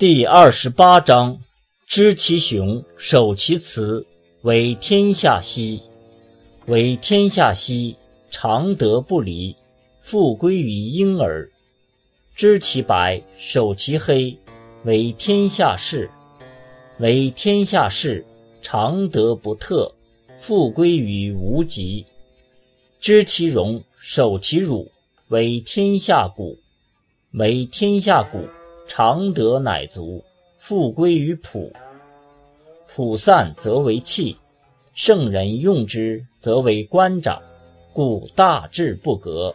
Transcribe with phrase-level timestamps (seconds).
[0.00, 1.42] 第二十八章：
[1.86, 4.06] 知其雄，守其雌，
[4.40, 5.78] 为天下溪。
[6.64, 7.96] 为天下溪，
[8.30, 9.54] 常德不离，
[10.00, 11.50] 复归于婴儿。
[12.34, 14.38] 知其白，守其黑，
[14.84, 16.10] 为天下士。
[16.98, 18.24] 为天下士，
[18.62, 19.94] 常德不特，
[20.38, 22.06] 复归于无极。
[23.00, 24.90] 知其荣，守其辱，
[25.28, 26.58] 为天下谷。
[27.32, 28.48] 为天下谷，
[28.92, 30.24] 常德乃足，
[30.58, 31.72] 复归于朴。
[32.88, 34.36] 朴散则为器，
[34.94, 37.40] 圣人用之则为官长，
[37.92, 39.54] 故大制不革。